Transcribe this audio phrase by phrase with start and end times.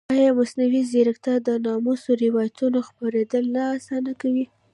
[0.15, 4.45] ایا مصنوعي ځیرکتیا د ناسمو روایتونو خپرېدل نه اسانه کوي؟